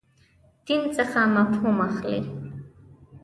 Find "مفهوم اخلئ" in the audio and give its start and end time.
1.37-2.19